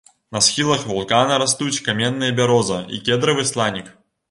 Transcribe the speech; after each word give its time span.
На 0.35 0.39
схілах 0.45 0.85
вулкана 0.91 1.37
растуць 1.43 1.83
каменная 1.89 2.31
бяроза 2.41 2.81
і 2.97 3.03
кедравы 3.11 3.49
сланік. 3.53 3.97